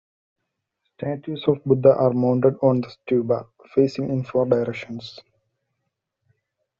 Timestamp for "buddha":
1.63-1.95